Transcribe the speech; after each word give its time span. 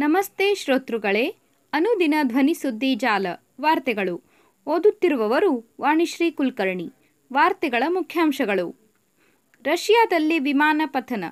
ನಮಸ್ತೆ 0.00 0.54
ಶ್ರೋತೃಗಳೇ, 0.54 1.36
ಅನುದಿನ 1.72 2.14
ಧ್ವನಿ 2.22 2.54
ಸುದ್ದಿ 2.54 2.94
ಜಾಲ, 2.94 3.26
ವಾರ್ತೆಗಳು. 3.60 4.22
ಓದುತ್ತಿರುವವರು 4.66 5.74
ವಾಣಿಶ್ರೀ 5.80 6.30
ಕುಲಕರ್ಣಿ. 6.30 6.92
ವಾರ್ತೆಗಳ 7.32 7.82
ಮುಖ್ಯಾಂಶಗಳು. 7.88 8.76
ರಷ್ಯಾದಲ್ಲಿ 9.64 10.38
ವಿಮಾನ 10.38 10.82
ಪತನ, 10.86 11.24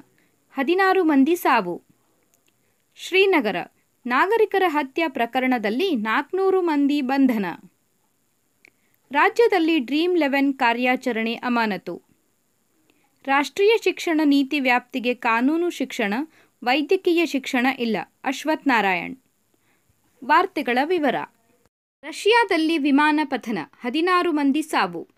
ಹದಿನಾರು 0.54 1.04
ಮಂದಿ 1.04 1.36
ಸಾವು. 1.36 1.82
ಶ್ರೀನಗರ, 2.94 3.56
ನಾಗರಿಕರ 4.06 4.62
ಹತ್ಯೆ 4.66 5.08
ಪ್ರಕರಣದಲ್ಲಿ 5.08 5.96
ನಾಲ್ಕುನೂರು 5.96 6.62
ಮಂದಿ 6.62 7.00
ಬಂಧನ. 7.00 7.46
ರಾಜ್ಯದಲ್ಲಿ 9.12 9.78
ಡ್ರೀಮ್ 9.78 10.18
ಲೆವೆನ್ 10.18 10.54
ಕಾರ್ಯಾಚರಣೆ 10.54 11.34
ಅಮಾನತು. 11.34 12.02
ರಾಷ್ಟ್ರೀಯ 13.24 13.72
ಶಿಕ್ಷಣ 13.84 14.20
ನೀತಿ 14.24 14.60
ವ್ಯಾಪ್ತಿಗೆ 14.60 15.14
ಕಾನೂನು 15.14 15.70
ಶಿಕ್ಷಣ 15.70 16.14
ವೈದ್ಯಕೀಯ 16.64 17.26
ಶಿಕ್ಷಣ 17.26 17.66
ಇಲ್ಲ. 17.78 17.96
ಅಶ್ವಥ್ 18.24 18.68
ನಾರಾಯಣ್. 18.68 19.16
ವಾರ್ತೆಗಳ 20.24 20.78
ವಿವರ. 20.84 21.14
ರಷ್ಯಾದಲ್ಲಿ 22.02 22.78
ವಿಮಾನ 22.78 23.20
ಪತನ, 23.24 23.58
ಹದಿನಾರು 23.80 24.32
ಮಂದಿ 24.32 24.62
ಸಾವು. 24.62 25.08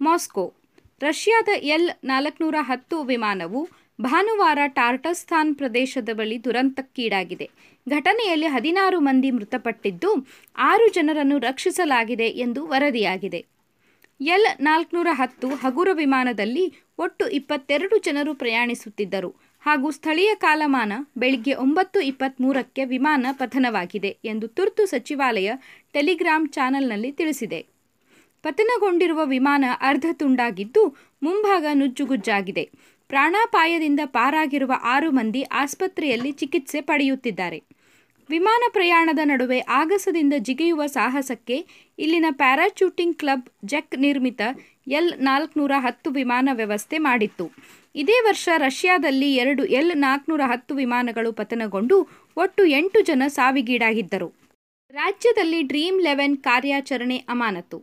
ಮಾಸ್ಕೋ. 0.00 0.54
ರಷ್ಯಾದ 1.00 1.48
ಎಲ್ 1.48 1.90
ನಾಲ್ಕುನೂರ 2.04 2.54
ಹತ್ತು 2.60 3.02
ವಿಮಾನವು 3.02 3.68
ಭಾನುವಾರ 4.00 4.58
ಟಾರ್ಟಸ್ತಾನ್ 4.66 5.54
ಪ್ರದೇಶದ 5.54 6.08
ಬಳಿ 6.12 6.44
ದುರಂತಕ್ಕೀಡಾಗಿದೆ. 6.44 7.50
ಘಟನೆಯಲ್ಲಿ 7.88 8.46
ಹದಿನಾರು 8.46 9.00
ಮಂದಿ 9.00 9.30
ಮೃತಪಟ್ಟಿದ್ದು, 9.30 10.26
ಆರು 10.56 10.92
ಜನರನ್ನು 10.92 11.38
ರಕ್ಷಿಸಲಾಗಿದೆ 11.38 12.26
ಎಂದು 12.26 12.66
ವರದಿಯಾಗಿದೆ. 12.66 13.46
ಎಲ್ 14.20 14.62
ನಾಲ್ಕುನೂರ 14.62 15.06
ಹತ್ತು 15.10 15.48
ಹಗುರ 15.48 15.88
ವಿಮಾನದಲ್ಲಿ 15.92 16.72
ಒಟ್ಟು 16.98 17.28
ಇಪ್ಪತ್ತೆರಡು 17.28 17.98
ಜನರು 17.98 18.34
ಪ್ರಯಾಣಿಸುತ್ತಿದ್ದರು. 18.34 19.43
ಹಾಗೂ 19.66 19.90
ಸ್ಥಳೀಯ 19.90 20.30
ಕಾಲಮಾನ 20.34 20.92
ಬೆಳಿಗ್ಗೆ 21.18 21.54
ಒಂಬತ್ತು 21.54 22.00
ಇಪ್ಪತ್ತ್ಮೂರಕ್ಕೆ 22.00 22.84
ವಿಮಾನ 22.84 23.26
ಪತನವಾಗಿದೆ 23.32 24.16
ಎಂದು 24.24 24.46
ತುರ್ತು 24.46 24.86
ಸಚಿವಾಲಯ 24.86 25.50
ಟೆಲಿಗ್ರಾಮ್ 25.92 26.48
ಚಾನೆಲ್ನಲ್ಲಿ 26.48 27.12
ತಿಳಿಸಿದೆ. 27.12 27.60
ಪತನಗೊಂಡಿರುವ 28.42 29.20
ವಿಮಾನ 29.24 29.64
ಅರ್ಧ 29.80 30.06
ತುಂಡಾಗಿದ್ದು, 30.12 30.82
ಮುಂಭಾಗ 31.22 31.66
ನುಜ್ಜುಗುಜ್ಜಾಗಿದೆ. 31.72 32.64
ಪ್ರಾಣಾಪಾಯದಿಂದ 33.08 34.00
ಪಾರಾಗಿರುವ 34.04 34.72
ಆರು 34.82 35.10
ಮಂದಿ 35.10 35.42
ಆಸ್ಪತ್ರೆಯಲ್ಲಿ 35.42 36.32
ಚಿಕಿತ್ಸೆ 36.32 36.80
ಪಡೆಯುತ್ತಿದ್ದಾರೆ. 36.80 37.58
ವಿಮಾನ 38.30 38.62
ಪ್ರಯಾಣದ 38.72 39.18
ನಡುವೆ 39.24 39.58
ಆಗಸದಿಂದ 39.58 40.34
ಜಿಗಿಯುವ 40.38 40.86
ಸಾಹಸಕ್ಕೆ 40.86 41.56
ಇಲ್ಲಿನ 41.98 42.24
ಪ್ಯಾರಾಚೂಟಿಂಗ್ 42.30 43.16
ಕ್ಲಬ್ 43.16 43.48
ಜೆಕ್ 43.64 43.98
ನಿರ್ಮಿತ 43.98 44.40
ಎಲ್ 44.86 45.12
ನಾಲ್ಕುನೂರ 45.20 45.72
ಹತ್ತು 45.76 46.10
ವಿಮಾನ 46.10 46.48
ವ್ಯವಸ್ಥೆ 46.52 46.98
ಮಾಡಿತ್ತು. 46.98 47.50
ಇದೇ 47.94 48.20
ವರ್ಷ 48.24 48.48
ರಷ್ಯಾದಲ್ಲಿ 48.56 49.34
ಎರಡು 49.34 49.64
ಎಲ್ 49.64 49.92
ನಾಲ್ಕುನೂರ 49.94 50.40
ಹತ್ತು 50.46 50.74
ವಿಮಾನಗಳು 50.74 51.32
ಪತನಗೊಂಡು 51.32 52.08
ಒಟ್ಟು 52.36 52.64
ಎಂಟು 52.64 53.00
ಜನ 53.00 53.22
ಸಾವಿಗೀಡಾಗಿದ್ದರು. 53.26 54.34
ರಾಜ್ಯದಲ್ಲಿ 54.90 55.62
ಡ್ರೀಮ್ 55.62 56.02
ಲೆವೆನ್ 56.02 56.38
ಕಾರ್ಯಾಚರಣೆ 56.38 57.16
ಅಮಾನತು. 57.16 57.78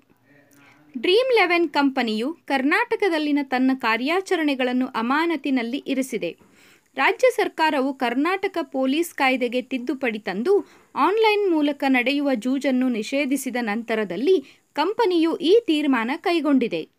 ಡ್ರೀಮ್ 0.98 1.34
ಲೆವೆನ್ 1.36 1.70
ಕಂಪನಿಯು 1.70 2.34
ಕರ್ನಾಟಕದಲ್ಲಿನ 2.34 3.40
ತನ್ನ 3.44 3.72
ಕಾರ್ಯಾಚರಣೆಗಳನ್ನು 3.76 4.86
ಅಮಾನತಿನಲ್ಲಿ 4.86 5.84
ಇರಿಸಿದೆ. 5.88 6.52
ರಾಜ್ಯ 6.98 7.28
ಸರ್ಕಾರವು 7.36 7.94
ಕರ್ನಾಟಕ 7.94 8.58
ಪೊಲೀಸ್ 8.62 9.14
ಕಾಯ್ದೆಗೆ 9.14 9.62
ತಿದ್ದುಪಡಿ 9.62 10.20
ತಂದು 10.20 10.68
ಆನ್ಲೈನ್ 10.96 11.52
ಮೂಲಕ 11.52 11.84
ನಡೆಯುವ 11.88 12.30
ಜೂಜನ್ನು 12.34 12.90
ನಿಷೇಧಿಸಿದ 12.90 13.56
ನಂತರದಲ್ಲಿ 13.62 14.61
ಕಂಪನಿಯು 14.74 15.38
ಈ 15.38 15.64
ತೀರ್ಮಾನ 15.66 16.12
ಕೈಗೊಂಡಿದೆ. 16.18 16.90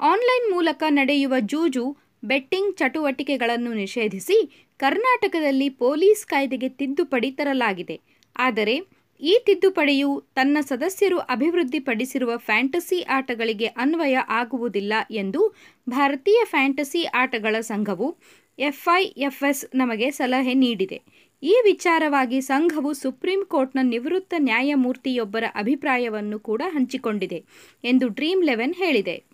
ಆನ್ಲೈನ್ 0.00 0.52
ಮೂಲಕ 0.52 0.82
ನಡೆಯುವ 0.88 1.34
ಜೂಜು 1.38 1.96
ಬೆಟ್ಟಿಂಗ್ 2.24 2.76
ಚಟುವಟಿಕೆಗಳನ್ನು 2.76 3.72
ನಿಷೇಧಿಸಿ 3.72 4.66
ಕರ್ನಾಟಕದಲ್ಲಿ 4.76 5.68
ಪೊಲೀಸ್ 5.68 6.26
ಕಾಯ್ದೆಗೆ 6.26 6.68
ತಿದ್ದುಪಡಿ 6.68 7.30
ತರಲಾಗಿದೆ. 7.30 8.00
ಆದರೆ, 8.36 8.98
ಈ 9.20 9.42
ತಿದ್ದುಪಡಿಯು 9.46 10.24
ತನ್ನ 10.34 10.58
ಸದಸ್ಯರು 10.60 11.18
ಅಭಿವೃದ್ಧಿಪಡಿಸಿರುವ 11.18 12.36
ಫ್ಯಾಂಟಸಿ 12.36 13.02
ಆಟಗಳಿಗೆ 13.02 13.66
ಅನ್ವಯ 13.66 14.18
ಆಗುವುದಿಲ್ಲ 14.28 14.92
ಎಂದು 15.10 15.56
ಭಾರತೀಯ 15.88 16.40
ಫ್ಯಾಂಟಸಿ 16.44 17.04
ಆಟಗಳ 17.04 17.60
ಸಂಘವು 17.60 18.16
ಎಫ್ಐಎಫ್ಎಸ್ 18.58 19.76
ನಮಗೆ 19.76 20.10
ಸಲಹೆ 20.10 20.54
ನೀಡಿದೆ. 20.54 21.02
ಈ 21.42 21.60
ವಿಚಾರವಾಗಿ 21.64 22.40
ಸಂಘವು 22.40 22.92
ಸುಪ್ರೀಂ 22.92 23.44
ಕೋರ್ಟ್ನ 23.44 23.78
ನಿವೃತ್ತ 23.82 24.34
ನ್ಯಾಯಮೂರ್ತಿಯೊಬ್ಬರ 24.38 25.44
ಅಭಿಪ್ರಾಯವನ್ನು 25.54 26.38
ಕೂಡ 26.38 26.62
ಹಂಚಿಕೊಂಡಿದೆ 26.66 27.44
ಎಂದು 27.84 28.08
ಡ್ರೀಮ್ 28.08 28.44
ಲೆವೆನ್ 28.44 28.74
ಹೇಳಿದೆ. 28.74 29.24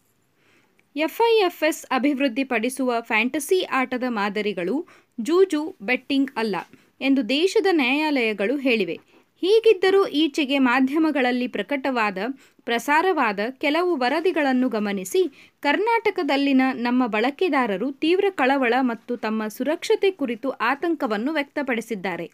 ಎಫ್ಐಎಫ್ಎಸ್ 0.96 1.86
ಅಭಿವೃದ್ಧಿಪಡಿಸುವ 1.86 2.94
ಫ್ಯಾಂಟಸಿ 3.00 3.62
ಆಟದ 3.62 4.02
ಮಾದರಿಗಳು 4.08 4.86
ಜೂಜು 5.20 5.76
ಬೆಟ್ಟಿಂಗ್ 5.82 6.30
ಅಲ್ಲ 6.36 6.56
ಎಂದು 7.00 7.28
ದೇಶದ 7.28 7.66
ನ್ಯಾಯಾಲಯಗಳು 7.72 8.56
ಹೇಳಿವೆ. 8.56 9.00
ಹೀಗಿದ್ದರೂ 9.42 10.06
ಈಚೆಗೆ 10.06 10.58
ಮಾಧ್ಯಮಗಳಲ್ಲಿ 10.58 11.46
ಪ್ರಕಟವಾದ 11.46 12.18
ಪ್ರಸಾರವಾದ 12.64 13.40
ಕೆಲವು 13.50 13.96
ವರದಿಗಳನ್ನು 13.96 14.68
ಗಮನಿಸಿ, 14.68 15.22
ಕರ್ನಾಟಕದಲ್ಲಿನ 15.60 16.62
ನಮ್ಮ 16.74 17.06
ಬಳಕೆದಾರರು 17.06 17.92
ತೀವ್ರ 17.92 18.24
ಕಳವಳ 18.30 18.74
ಮತ್ತು 18.80 19.16
ತಮ್ಮ 19.16 19.48
ಸುರಕ್ಷತೆ 19.48 20.10
ಕುರಿತು 20.10 20.50
ಆತಂಕವನ್ನು 20.50 21.32
ವ್ಯಕ್ತಪಡಿಸಿದ್ದಾರೆ. 21.32 22.30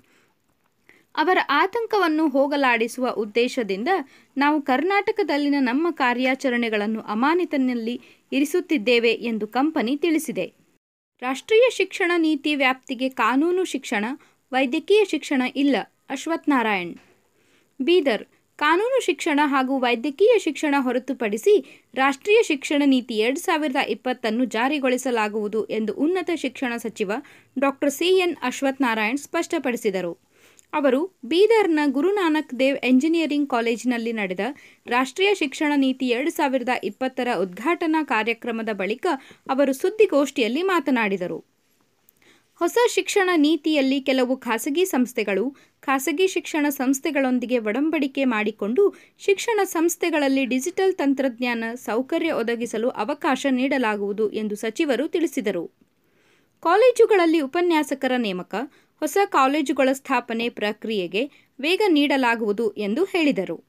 ಅವರ 1.16 1.38
ಆತಂಕವನ್ನು 1.50 2.28
ಹೋಗಲಾಡಿಸುವ 2.28 3.08
ಉದ್ದೇಶದಿಂದ 3.08 3.88
ನಾವು 4.36 4.62
ಕರ್ನಾಟಕದಲ್ಲಿನ 4.62 5.54
ನಮ್ಮ 5.60 5.90
ಕಾರ್ಯಾಚರಣೆಗಳನ್ನು 5.90 7.00
ಅಮಾನಿತನಲ್ಲಿ 7.00 8.00
ಇರಿಸುತ್ತಿದ್ದೇವೆ 8.32 9.12
ಎಂದು 9.12 9.46
ಕಂಪನಿ 9.46 9.96
ತಿಳಿಸಿದೆ. 9.96 10.52
ರಾಷ್ಟ್ರೀಯ 11.22 11.70
ಶಿಕ್ಷಣ 11.70 12.12
ನೀತಿ 12.16 12.54
ವ್ಯಾಪ್ತಿಗೆ 12.54 13.08
ಕಾನೂನು 13.08 13.64
ಶಿಕ್ಷಣ, 13.64 14.04
ವೈದ್ಯಕೀಯ 14.52 15.04
ಶಿಕ್ಷಣ 15.04 15.42
ಇಲ್ಲ. 15.56 15.76
ಅಶ್ವಥ್ 16.10 16.48
ನಾರಾಯಣ್ 16.48 16.94
ಬೀದರ್. 17.82 18.39
ಕಾನೂನು 18.60 19.00
ಶಿಕ್ಷಣ 19.04 19.40
ಹಾಗೂ 19.44 19.78
ವೈದ್ಯಕೀಯ 19.78 20.38
ಶಿಕ್ಷಣ 20.38 20.74
ಹೊರತುಪಡಿಸಿ 20.78 21.84
ರಾಷ್ಟ್ರೀಯ 21.94 22.42
ಶಿಕ್ಷಣ 22.42 22.82
ನೀತಿ 22.86 23.14
ಎರಡು 23.18 23.40
ಸಾವಿರದ 23.40 23.80
ಇಪ್ಪತ್ತನ್ನು 23.88 24.44
ಜಾರಿಗೊಳಿಸಲಾಗುವುದು 24.44 25.64
ಎಂದು 25.64 25.92
ಉನ್ನತ 25.94 26.30
ಶಿಕ್ಷಣ 26.34 26.72
ಸಚಿವ 26.76 27.12
doctor 27.58 27.90
C 27.90 28.08
N 28.18 28.36
Ashwath 28.42 28.82
Narayan 28.82 29.18
ಸ್ಪಷ್ಟಪಡಿಸಿದರು. 29.18 30.12
ಅವರು 30.72 31.18
ಬೀದರ್ನ 31.24 31.80
ಗುರುನಾನಕ್ 31.86 32.58
ದೇವ್ 32.58 32.78
ಎಂಜಿನಿಯರಿಂಗ್ 32.84 33.50
ಕಾಲೇಜಿನಲ್ಲಿ 33.50 34.12
ನಡೆದ 34.12 34.40
ರಾಷ್ಟ್ರೀಯ 34.86 35.34
ಶಿಕ್ಷಣ 35.34 35.72
ನೀತಿ 35.76 36.08
ಎರಡು 36.08 36.30
ಸಾವಿರದ 36.30 36.68
ಇಪ್ಪತ್ತರ 36.84 37.28
ಉದ್ಘಾಟನಾ 37.34 38.02
ಕಾರ್ಯಕ್ರಮದ 38.04 38.68
ಬಳಿಕ 38.72 39.06
ಅವರು 39.50 39.72
ಸುದ್ದಿಗೋಷ್ಠಿಯಲ್ಲಿ 39.72 40.62
ಮಾತನಾಡಿದರು. 40.62 41.49
ಹೊಸ 42.60 42.78
ಶಿಕ್ಷಣ 42.88 43.30
ನೀತಿಯಲ್ಲಿ 43.36 44.00
ಕೆಲವು 44.00 44.36
ಖಾಸಗಿ 44.36 44.84
ಸಂಸ್ಥೆಗಳು 44.84 45.56
ಖಾಸಗಿ 45.80 46.28
ಶಿಕ್ಷಣ 46.28 46.66
ಸಂಸ್ಥೆಗಳೊಂದಿಗೆ 46.68 47.58
ಒಡಂಬಡಿಕೆ 47.58 48.24
ಮಾಡಿಕೊಂಡು 48.24 48.94
ಶಿಕ್ಷಣ 49.18 49.60
ಸಂಸ್ಥೆಗಳಲ್ಲಿ 49.64 50.44
ಡಿಜಿಟಲ್ 50.44 50.94
ತಂತ್ರಜ್ಞಾನ 50.94 51.64
ಸೌಕರ್ಯ 51.74 52.32
ಒದಗಿಸಲು 52.32 52.88
ಅವಕಾಶ 52.88 53.46
ನೀಡಲಾಗುವುದು 53.50 54.30
ಎಂದು 54.30 54.56
ಸಚಿವರು 54.56 55.08
ತಿಳಿಸಿದರು. 55.08 55.70
ಕಾಲೇಜುಗಳಲ್ಲಿ 56.60 57.40
ಉಪನ್ಯಾಸಕರ 57.40 58.12
ನೇಮಕ, 58.16 58.54
ಹೊಸ 59.00 59.18
ಕಾಲೇಜುಗಳ 59.24 59.88
ಸ್ಥಾಪನೆ 59.92 60.48
ಪ್ರಕ್ರಿಯೆಗೆ 60.48 61.30
ವೇಗ 61.60 61.82
ನೀಡಲಾಗುವುದು 61.88 62.70
ಎಂದು 62.70 63.04
ಹೇಳಿದರು. 63.04 63.64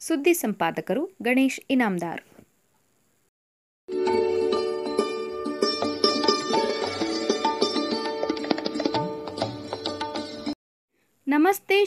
ಸುದ್ದಿ 0.00 0.34
ಸಂಪಾದಕರು 0.34 1.10
ಗಣೇಶ್ 1.22 1.60
ಇನಾಮ್ದಾರ್. 1.70 2.29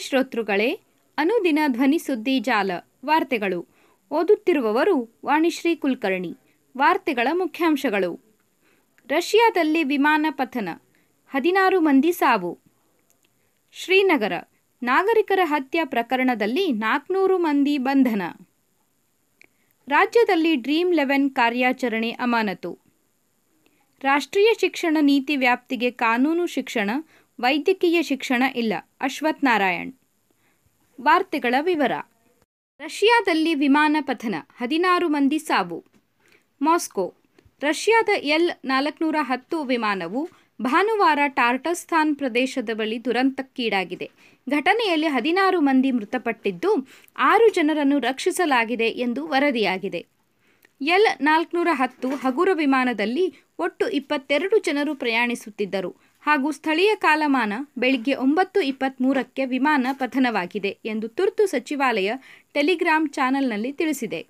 ಶ್ರೋತೃಗಳೇ, 0.08 0.80
ಅನುದಿನ 1.18 1.58
ಧ್ವನಿ 1.66 1.98
ಸುದ್ದಿ 1.98 2.40
ಜಾಲ, 2.40 2.70
ವಾರ್ತೆಗಳು. 3.04 3.66
ಓದುತ್ತಿರುವವರು 4.10 5.20
ವಾಣಿಶ್ರೀ 5.26 5.76
ಕುಲಕರ್ಣಿ. 5.76 6.36
ವಾರ್ತೆಗಳ 6.78 7.28
ಮುಖ್ಯಾಂಶಗಳು. 7.32 8.20
ರಷ್ಯಾದಲ್ಲಿ 9.08 9.84
ವಿಮಾನ 9.84 10.26
ಪತನ, 10.30 10.68
ಹದಿನಾರು 11.30 11.80
ಮಂದಿ 11.80 12.12
ಸಾವು. 12.12 12.58
ಶ್ರೀನಗರ, 13.72 14.32
ನಾಗರಿಕರ 14.82 15.40
ಹತ್ಯೆ 15.44 15.84
ಪ್ರಕರಣದಲ್ಲಿ 15.84 16.72
ನಾಲ್ಕುನೂರು 16.72 17.38
ಮಂದಿ 17.38 17.78
ಬಂಧನ. 17.78 18.22
ರಾಜ್ಯದಲ್ಲಿ 19.88 20.56
ಡ್ರೀಮ್ 20.56 20.94
ಲೆವೆನ್ 20.94 21.30
ಕಾರ್ಯಾಚರಣೆ 21.30 22.10
ಅಮಾನತು. 22.10 22.78
ರಾಷ್ಟ್ರೀಯ 24.02 24.48
ಶಿಕ್ಷಣ 24.60 24.96
ನೀತಿ 25.00 25.36
ವ್ಯಾಪ್ತಿಗೆ 25.36 25.90
ಕಾನೂನು 25.90 26.46
ಶಿಕ್ಷಣ 26.46 26.90
ವೈದ್ಯಕೀಯ 27.40 28.02
ಶಿಕ್ಷಣ 28.02 28.42
ಇಲ್ಲ. 28.56 28.72
ಅಶ್ವಥ್ 29.00 29.44
ನಾರಾಯಣ್. 29.44 29.92
ವಾರ್ತೆಗಳ 31.00 31.54
ವಿವರ. 31.60 31.92
ರಷ್ಯಾದಲ್ಲಿ 32.80 33.54
ವಿಮಾನ 33.54 33.96
ಪತನ, 34.00 34.34
ಹದಿನಾರು 34.56 35.08
ಮಂದಿ 35.08 35.38
ಸಾವು. 35.38 35.84
ಮಾಸ್ಕೋ. 36.62 37.14
ರಷ್ಯಾದ 37.60 38.08
ಎಲ್ 38.08 38.50
ನಾಲ್ಕುನೂರ 38.64 39.16
ಹತ್ತು 39.20 39.62
ವಿಮಾನವು 39.62 40.30
ಭಾನುವಾರ 40.62 41.18
ಟಾರ್ಟಸ್ತಾನ್ 41.26 42.16
ಪ್ರದೇಶದ 42.16 42.70
ಬಳಿ 42.72 43.04
ದುರಂತಕ್ಕೀಡಾಗಿದೆ. 43.04 44.10
ಘಟನೆಯಲ್ಲಿ 44.50 45.06
ಹದಿನಾರು 45.06 45.60
ಮಂದಿ 45.60 45.90
ಮೃತಪಟ್ಟಿದ್ದು, 45.90 46.88
ಆರು 47.18 47.54
ಜನರನ್ನು 47.54 47.98
ರಕ್ಷಿಸಲಾಗಿದೆ 47.98 48.86
ಎಂದು 48.86 49.26
ವರದಿಯಾಗಿದೆ. 49.26 50.06
ಎಲ್ 50.80 51.22
ನಾಲ್ಕುನೂರ 51.22 51.68
ಹತ್ತು 51.72 52.08
ಹಗುರ 52.08 52.48
ವಿಮಾನದಲ್ಲಿ 52.52 53.34
ಒಟ್ಟು 53.58 53.88
ಇಪ್ಪತ್ತೆರಡು 53.88 54.58
ಜನರು 54.58 54.94
ಪ್ರಯಾಣಿಸುತ್ತಿದ್ದರು. 54.94 56.03
ಹಾಗೂ 56.26 56.50
ಸ್ಥಳೀಯ 56.50 56.90
ಕಾಲಮಾನ 56.96 57.52
ಬೆಳಿಗ್ಗೆ 57.78 58.14
ಒಂಬತ್ತು 58.14 58.60
ಇಪ್ಪತ್ತ್ಮೂರಕ್ಕೆ 58.60 59.44
ವಿಮಾನ 59.44 59.86
ಪತನವಾಗಿದೆ 59.92 60.78
ಎಂದು 60.84 61.08
ತುರ್ತು 61.08 61.46
ಸಚಿವಾಲಯ 61.46 62.12
ಟೆಲಿಗ್ರಾಮ್ 62.52 63.08
ಚಾನೆಲ್ನಲ್ಲಿ 63.08 63.72
ತಿಳಿಸಿದೆ. 63.72 64.20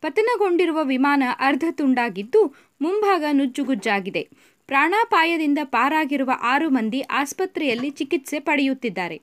ಪತನಗೊಂಡಿರುವ 0.00 0.78
ವಿಮಾನ 0.84 1.22
ಅರ್ಧ 1.38 1.64
ತುಂಡಾಗಿದ್ದು, 1.70 2.40
ಮುಂಭಾಗ 2.80 3.24
ನುಜ್ಜುಗುಜ್ಜಾಗಿದೆ. 3.32 4.22
ಪ್ರಾಣಾಪಾಯದಿಂದ 4.66 5.58
ಪಾರಾಗಿರುವ 5.64 6.30
ಆರು 6.42 6.70
ಮಂದಿ 6.70 7.00
ಆಸ್ಪತ್ರೆಯಲ್ಲಿ 7.00 7.90
ಚಿಕಿತ್ಸೆ 7.90 8.38
ಪಡೆಯುತ್ತಿದ್ದಾರೆ. 8.38 9.18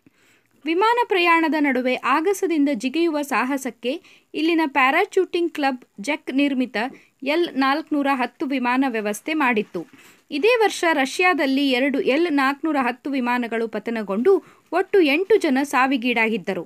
ವಿಮಾನ 0.65 0.99
ಪ್ರಯಾಣದ 1.07 1.55
ನಡುವೆ 1.59 1.95
ಆಗಸದಿಂದ 1.95 2.69
ಜಿಗಿಯುವ 2.73 3.21
ಸಾಹಸಕ್ಕೆ 3.21 3.91
ಇಲ್ಲಿನ 4.33 4.61
ಪ್ಯಾರಾಚೂಟಿಂಗ್ 4.65 5.53
ಕ್ಲಬ್ 5.53 5.83
ಜೆಕ್ 6.01 6.33
ನಿರ್ಮಿತ 6.33 6.77
ಎಲ್ 7.21 7.47
ನಾಲ್ಕುನೂರ 7.55 8.07
ಹತ್ತು 8.13 8.45
ವಿಮಾನ 8.45 8.85
ವ್ಯವಸ್ಥೆ 8.87 9.33
ಮಾಡಿತ್ತು. 9.33 9.87
ಇದೇ 10.31 10.55
ವರ್ಷ 10.59 10.83
ರಷ್ಯಾದಲ್ಲಿ 10.93 11.71
ಎರಡು 11.71 11.99
ಎಲ್ 11.99 12.27
ನಾಲ್ಕುನೂರ 12.31 12.77
ಹತ್ತು 12.81 13.09
ವಿಮಾನಗಳು 13.09 13.67
ಪತನಗೊಂಡು 13.67 14.33
ಒಟ್ಟು 14.71 15.01
ಎಂಟು 15.01 15.35
ಜನ 15.37 15.57
ಸಾವಿಗೀಡಾಗಿದ್ದರು. 15.63 16.63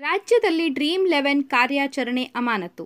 ರಾಜ್ಯದಲ್ಲಿ 0.00 0.68
ಡ್ರೀಮ್ 0.68 1.08
ಲೆವೆನ್ 1.08 1.44
ಕಾರ್ಯಾಚರಣೆ 1.44 2.24
ಅಮಾನತು 2.24 2.84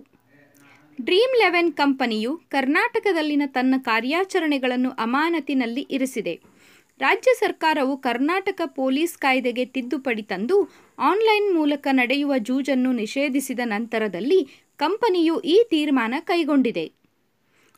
ಡ್ರೀಮ್ 1.00 1.34
ಲೆವೆನ್ 1.38 1.72
ಕಂಪನಿಯು 1.72 2.36
ಕರ್ನಾಟಕದಲ್ಲಿನ 2.48 3.42
ತನ್ನ 3.46 3.74
ಕಾರ್ಯಾಚರಣೆಗಳನ್ನು 3.78 4.90
ಅಮಾನತಿನಲ್ಲಿ 4.90 5.86
ಇರಿಸಿದೆ. 5.90 6.34
ರಾಜ್ಯ 7.00 7.30
ಸರ್ಕಾರವು 7.34 7.96
ಕರ್ನಾಟಕ 7.96 8.60
ಪೊಲೀಸ್ 8.64 9.18
ಕಾಯ್ದೆಗೆ 9.18 9.64
ತಿದ್ದುಪಡಿ 9.64 10.22
ತಂದು 10.22 10.56
ಆನ್ಲೈನ್ 10.98 11.54
ಮೂಲಕ 11.54 11.86
ನಡೆಯುವ 11.90 12.34
ಜೂಜನ್ನು 12.38 12.92
ನಿಷೇಧಿಸಿದ 12.92 13.60
ನಂತರದಲ್ಲಿ 13.64 14.63
ಕಂಪನಿಯು 14.76 15.40
ಈ 15.40 15.66
ತೀರ್ಮಾನ 15.70 16.14
ಕೈಗೊಂಡಿದೆ. 16.20 16.92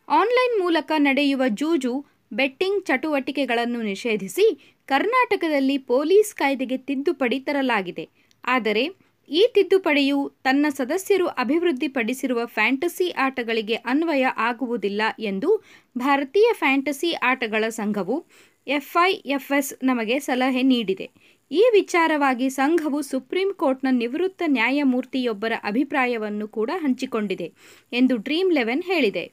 ಆನ್ಲೈನ್ 0.09 0.61
ಮೂಲಕ 0.61 0.93
ನಡೆಯುವ 0.97 1.43
ಜೂಜು 1.49 2.07
ಬೆಟ್ಟಿಂಗ್ 2.33 2.85
ಚಟುವಟಿಕೆಗಳನ್ನು 2.85 3.83
ನಿಷೇಧಿಸಿ 3.83 4.77
ಕರ್ನಾಟಕದಲ್ಲಿ 4.87 5.79
ಪೊಲೀಸ್ 5.79 6.35
ಕಾಯ್ದೆಗೆ 6.35 6.77
ತಿದ್ದುಪಡಿ 6.77 7.41
ತರಲಾಗಿದೆ. 7.41 8.09
ಆದರೆ, 8.45 9.07
ಈ 9.29 9.51
ತಿದ್ದುಪಡಿಯು 9.55 10.33
ತನ್ನ 10.43 10.67
ಸದಸ್ಯರು 10.69 11.27
ಅಭಿವೃದ್ಧಿಪಡಿಸಿರುವ 11.27 12.47
ಫ್ಯಾಂಟಸಿ 12.47 13.11
ಆಟಗಳಿಗೆ 13.11 13.75
ಅನ್ವಯ 13.75 14.27
ಆಗುವುದಿಲ್ಲ 14.37 15.03
ಎಂದು 15.19 15.65
ಭಾರತೀಯ 15.99 16.51
ಫ್ಯಾಂಟಸಿ 16.53 17.13
ಆಟಗಳ 17.13 17.69
ಸಂಘವು 17.69 18.27
ಎಫ್ಐಎಫ್ಎಸ್ 18.67 19.85
ನಮಗೆ 19.85 20.19
ಸಲಹೆ 20.19 20.63
ನೀಡಿದೆ. 20.63 21.11
ಈ 21.51 21.71
ವಿಚಾರವಾಗಿ 21.73 22.51
ಸಂಘವು 22.51 23.03
ಸುಪ್ರೀಂ 23.03 23.53
ಕೋರ್ಟ್ನ 23.55 23.87
ನಿವೃತ್ತ 23.91 24.43
ನ್ಯಾಯಮೂರ್ತಿಯೊಬ್ಬರ 24.47 25.53
ಅಭಿಪ್ರಾಯವನ್ನು 25.65 26.49
ಕೂಡ 26.49 26.71
ಹಂಚಿಕೊಂಡಿದೆ 26.77 27.53
ಎಂದು 27.93 28.17
ಡ್ರೀಮ್ 28.17 28.53
ಲೆವೆನ್ 28.53 28.83
ಹೇಳಿದೆ. 28.83 29.33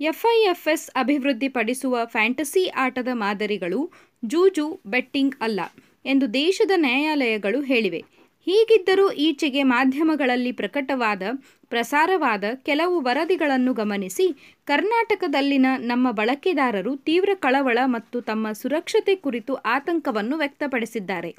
ಎಫ್ಐಎಫ್ಎಸ್ 0.00 0.90
ಅಭಿವೃದ್ಧಿಪಡಿಸುವ 0.90 1.98
ಫ್ಯಾಂಟಸಿ 2.04 2.66
ಆಟದ 2.66 3.08
ಮಾದರಿಗಳು 3.12 3.92
ಜೂಜು 4.24 4.80
ಬೆಟ್ಟಿಂಗ್ 4.86 5.36
ಅಲ್ಲ 5.40 5.60
ಎಂದು 6.04 6.34
ದೇಶದ 6.34 6.70
ನ್ಯಾಯಾಲಯಗಳು 6.76 7.60
ಹೇಳಿವೆ. 7.60 8.17
ಹೀಗಿದ್ದರೂ 8.48 9.10
ಈಚೆಗೆ 9.10 9.62
ಮಾಧ್ಯಮಗಳಲ್ಲಿ 9.62 10.52
ಪ್ರಕಟವಾದ 10.52 11.22
ಪ್ರಸಾರವಾದ 11.68 12.44
ಕೆಲವು 12.62 13.00
ವರದಿಗಳನ್ನು 13.00 13.72
ಗಮನಿಸಿ, 13.72 14.26
ಕರ್ನಾಟಕದಲ್ಲಿನ 14.64 15.66
ನಮ್ಮ 15.78 16.10
ಬಳಕೆದಾರರು 16.10 16.96
ತೀವ್ರ 16.96 17.30
ಕಳವಳ 17.34 17.78
ಮತ್ತು 17.84 18.20
ತಮ್ಮ 18.20 18.52
ಸುರಕ್ಷತೆ 18.52 19.14
ಕುರಿತು 19.16 19.54
ಆತಂಕವನ್ನು 19.54 20.38
ವ್ಯಕ್ತಪಡಿಸಿದ್ದಾರೆ. 20.38 21.36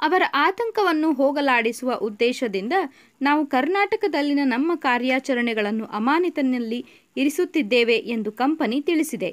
ಅವರ 0.00 0.22
ಆತಂಕವನ್ನು 0.34 1.12
ಹೋಗಲಾಡಿಸುವ 1.12 1.92
ಉದ್ದೇಶದಿಂದ 1.94 2.72
ನಾವು 3.20 3.46
ಕರ್ನಾಟಕದಲ್ಲಿನ 3.46 4.40
ನಮ್ಮ 4.44 4.74
ಕಾರ್ಯಾಚರಣೆಗಳನ್ನು 4.74 5.84
ಅಮಾನಿತನಲ್ಲಿ 5.84 6.84
ಇರಿಸುತ್ತಿದ್ದೇವೆ 7.16 7.94
ಎಂದು 7.94 8.32
ಕಂಪನಿ 8.32 8.80
ತಿಳಿಸಿದೆ. 8.82 9.30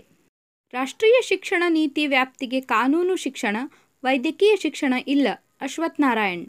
ರಾಷ್ಟ್ರೀಯ 0.73 1.21
ಶಿಕ್ಷಣ 1.21 1.63
ನೀತಿ 1.67 2.07
ವ್ಯಾಪ್ತಿಗೆ 2.07 2.61
ಕಾನೂನು 2.61 3.15
ಶಿಕ್ಷಣ, 3.15 3.57
ವೈದ್ಯಕೀಯ 4.03 4.55
ಶಿಕ್ಷಣ 4.55 4.93
ಇಲ್ಲ. 5.07 5.27
ಅಶ್ವಥ್ 5.61 5.99
ನಾರಾಯಣ್ 5.99 6.45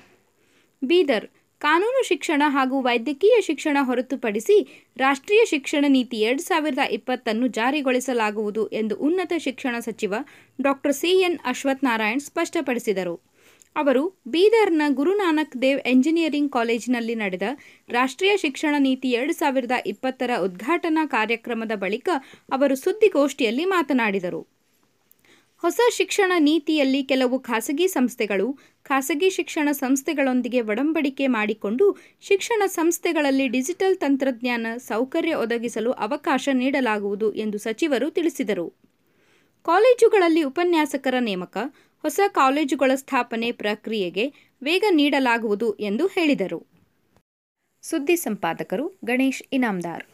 ಬೀದರ್, 0.82 1.24
ಕಾನೂನು 1.60 2.02
ಶಿಕ್ಷಣ 2.08 2.42
ಹಾಗೂ 2.46 2.76
ವೈದ್ಯಕೀಯ 2.80 3.36
ಶಿಕ್ಷಣ 3.40 3.78
ಹೊರತುಪಡಿಸಿ 3.80 4.56
ರಾಷ್ಟ್ರೀಯ 4.96 5.42
ಶಿಕ್ಷಣ 5.44 5.84
ನೀತಿ 5.88 6.18
ಎರಡು 6.20 6.42
ಸಾವಿರದ 6.42 6.84
ಇಪ್ಪತ್ತನ್ನು 6.90 7.46
ಜಾರಿಗೊಳಿಸಲಾಗುವುದು 7.48 8.62
ಎಂದು 8.80 8.94
ಉನ್ನತ 8.96 9.32
ಶಿಕ್ಷಣ 9.38 9.74
ಸಚಿವ 9.78 10.14
ಡಾಕ್ಟರ್ 10.60 10.96
ಸಿ 11.00 11.10
ಎನ್ 11.26 11.38
ಅಶ್ವಥ್ನಾರಾಯಣ್ 11.44 12.24
ಸ್ಪಷ್ಟಪಡಿಸಿದರು. 12.28 13.14
ಅವರು 13.76 14.04
ಬೀದರ್ನ 14.28 14.82
ಗುರುನಾನಕ್ 14.90 15.54
ದೇವ್ 15.62 15.82
ಎಂಜಿನಿಯರಿಂಗ್ 15.92 16.52
ಕಾಲೇಜಿನಲ್ಲಿ 16.52 17.14
ನಡೆದ 17.14 17.42
ರಾಷ್ಟ್ರೀಯ 17.88 18.32
ಶಿಕ್ಷಣ 18.36 18.74
ನೀತಿ 18.78 19.10
ಎರಡು 19.10 19.32
ಸಾವಿರದ 19.32 19.78
ಇಪ್ಪತ್ತರ 19.86 20.30
ಉದ್ಘಾಟನಾ 20.38 21.06
ಕಾರ್ಯಕ್ರಮದ 21.16 21.76
ಬಳಿಕ 21.84 22.08
ಅವರು 22.52 22.76
ಸುದ್ದಿಗೋಷ್ಠಿಯಲ್ಲಿ 22.76 23.66
ಮಾತನಾಡಿದರು. 23.76 24.42
ಹೊಸ 25.62 25.80
ಶಿಕ್ಷಣ 25.92 26.32
ನೀತಿಯಲ್ಲಿ 26.38 27.04
ಕೆಲವು 27.04 27.38
ಖಾಸಗಿ 27.38 27.88
ಸಂಸ್ಥೆಗಳು 27.88 28.58
ಖಾಸಗಿ 28.82 29.30
ಶಿಕ್ಷಣ 29.30 29.68
ಸಂಸ್ಥೆಗಳೊಂದಿಗೆ 29.72 30.60
ಒಡಂಬಡಿಕೆ 30.60 31.26
ಮಾಡಿಕೊಂಡು 31.26 31.96
ಶಿಕ್ಷಣ 32.20 32.62
ಸಂಸ್ಥೆಗಳಲ್ಲಿ 32.66 33.48
ಡಿಜಿಟಲ್ 33.48 33.96
ತಂತ್ರಜ್ಞಾನ 33.96 34.66
ಸೌಕರ್ಯ 34.76 35.34
ಒದಗಿಸಲು 35.34 35.92
ಅವಕಾಶ 35.92 36.48
ನೀಡಲಾಗುವುದು 36.52 37.32
ಎಂದು 37.34 37.58
ಸಚಿವರು 37.58 38.10
ತಿಳಿಸಿದರು. 38.10 38.72
ಕಾಲೇಜುಗಳಲ್ಲಿ 39.64 40.42
ಉಪನ್ಯಾಸಕರ 40.42 41.14
ನೇಮಕ, 41.20 41.58
ಹೊಸ 42.02 42.20
ಕಾಲೇಜುಗಳ 42.28 42.90
ಸ್ಥಾಪನೆ 42.94 43.52
ಪ್ರಕ್ರಿಯೆಗೆ 43.52 44.32
ವೇಗ 44.62 44.84
ನೀಡಲಾಗುವುದು 44.90 45.74
ಎಂದು 45.74 46.06
ಹೇಳಿದರು. 46.06 46.66
ಸುದ್ದಿ 47.82 48.16
ಸಂಪಾದಕರು 48.16 48.92
ಗಣೇಶ್ 49.04 49.42
ಇನಾಮ್ದಾರ್. 49.52 50.04